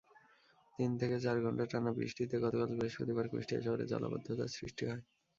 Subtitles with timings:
[0.79, 5.01] তিন থেকে চার ঘণ্টার টানা বৃষ্টিতে গতকাল বৃহস্পতিবার কুষ্টিয়া শহরে জলাবদ্ধতার সৃষ্টি হয়।